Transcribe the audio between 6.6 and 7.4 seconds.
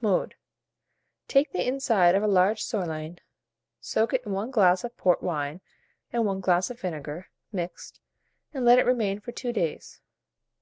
of vinegar,